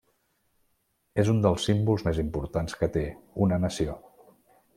És 1.23 1.29
un 1.33 1.43
dels 1.47 1.67
símbols 1.69 2.07
més 2.09 2.23
importants 2.25 2.79
que 2.81 2.91
té 2.97 3.05
una 3.47 3.61
nació. 3.69 4.01